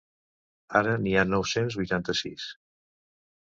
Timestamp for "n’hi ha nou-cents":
1.03-1.77